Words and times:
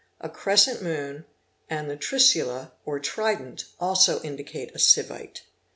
A 0.19 0.29
crescent 0.29 0.81
moon 0.81 1.25
and 1.69 1.87
the 1.87 1.95
¢trisula 1.95 2.71
or 2.85 2.99
trident 2.99 3.65
also— 3.79 4.19
indicate 4.23 4.73
a 4.73 4.79
Sivite. 4.79 5.41